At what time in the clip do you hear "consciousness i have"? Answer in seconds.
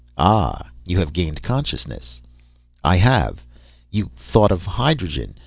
1.43-3.43